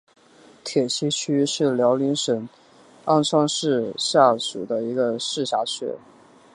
[0.63, 2.49] 铁西区是辽宁省
[3.05, 5.93] 鞍山市下辖的一个市辖区。